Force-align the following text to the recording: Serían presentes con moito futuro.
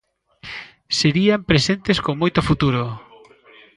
Serían 0.99 1.41
presentes 1.49 1.97
con 2.05 2.15
moito 2.21 2.39
futuro. 2.49 2.83